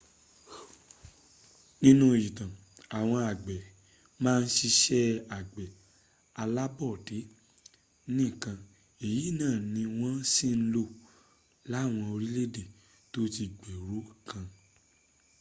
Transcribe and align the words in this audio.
nínú 1.83 2.05
ìtàn 2.27 2.51
àwọn 2.97 3.19
àgbẹ̀ 3.31 3.59
ma 4.23 4.31
ń 4.41 4.45
siṣẹ́ 4.55 5.05
àgbẹ̀ 5.37 5.67
alábọ́dé 6.41 7.17
nìkan 8.17 8.57
èyí 9.07 9.25
náà 9.39 9.55
ni 9.73 9.83
wọ́n 9.97 10.17
sì 10.33 10.47
ń 10.59 10.61
lò 10.73 10.83
láwọn 11.71 12.03
orílẹ̀ 12.13 12.69
tóti 13.13 13.43
gbèrú 13.57 13.97
kan 14.29 14.47